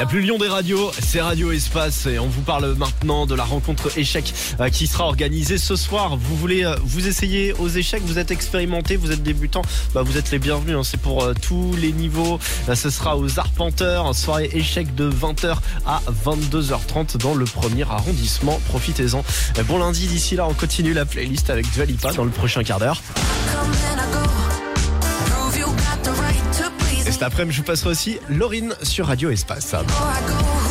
La 0.00 0.06
plus 0.06 0.22
lion 0.22 0.38
des 0.38 0.46
radios, 0.46 0.92
c'est 1.00 1.20
Radio 1.20 1.50
Espace 1.50 2.06
et 2.06 2.20
on 2.20 2.28
vous 2.28 2.42
parle 2.42 2.72
maintenant 2.74 3.26
de 3.26 3.34
la 3.34 3.42
rencontre 3.42 3.98
échec 3.98 4.32
euh, 4.60 4.68
qui 4.68 4.86
sera 4.86 5.04
organisée 5.06 5.58
ce 5.58 5.74
soir. 5.74 6.16
Vous 6.16 6.36
voulez 6.36 6.64
euh, 6.64 6.76
vous 6.84 7.08
essayer 7.08 7.52
aux 7.54 7.68
échecs, 7.68 8.02
vous 8.04 8.20
êtes 8.20 8.30
expérimenté, 8.30 8.94
vous 8.94 9.10
êtes 9.10 9.24
débutant, 9.24 9.62
bah 9.94 10.02
vous 10.02 10.16
êtes 10.16 10.30
les 10.30 10.38
bienvenus, 10.38 10.76
hein. 10.76 10.82
c'est 10.84 11.00
pour 11.00 11.24
euh, 11.24 11.34
tous 11.34 11.74
les 11.80 11.90
niveaux. 11.90 12.38
Ce 12.72 12.90
sera 12.90 13.16
aux 13.18 13.40
Arpenteurs, 13.40 14.14
soirée 14.14 14.50
échec 14.52 14.94
de 14.94 15.10
20h 15.10 15.56
à 15.84 16.00
22h30 16.24 17.16
dans 17.16 17.34
le 17.34 17.44
premier 17.44 17.82
arrondissement. 17.82 18.60
Profitez-en. 18.68 19.24
Bon 19.66 19.78
lundi, 19.78 20.06
d'ici 20.06 20.36
là, 20.36 20.46
on 20.46 20.54
continue 20.54 20.92
la 20.92 21.06
playlist 21.06 21.50
avec 21.50 21.68
Dualipa 21.72 22.12
dans 22.12 22.24
le 22.24 22.30
prochain 22.30 22.62
quart 22.62 22.78
d'heure. 22.78 23.02
Après-midi, 27.22 27.56
je 27.56 27.60
vous 27.62 27.66
passerai 27.66 27.90
aussi 27.90 28.18
Laurine 28.28 28.74
sur 28.82 29.06
Radio 29.06 29.30
Espace. 29.30 29.74